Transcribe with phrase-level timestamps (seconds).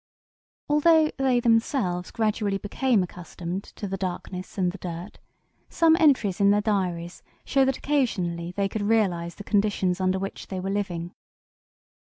[0.67, 5.19] Although they themselves gradually became accustomed to the darkness and the dirt,
[5.69, 10.47] some entries in their diaries show that occasionally they could realize the conditions under which
[10.47, 11.13] they were living.